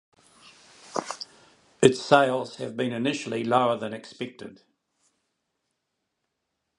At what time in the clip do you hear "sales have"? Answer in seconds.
2.01-2.75